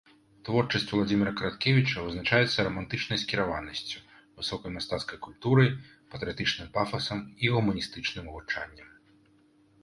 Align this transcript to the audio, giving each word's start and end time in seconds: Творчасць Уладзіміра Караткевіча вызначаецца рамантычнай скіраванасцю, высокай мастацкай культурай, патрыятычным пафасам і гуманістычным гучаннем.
Творчасць 0.47 0.91
Уладзіміра 0.95 1.33
Караткевіча 1.41 2.05
вызначаецца 2.05 2.65
рамантычнай 2.67 3.21
скіраванасцю, 3.23 3.99
высокай 4.43 4.73
мастацкай 4.79 5.21
культурай, 5.27 5.69
патрыятычным 6.15 6.73
пафасам 6.79 7.19
і 7.45 7.53
гуманістычным 7.59 8.25
гучаннем. 8.33 8.89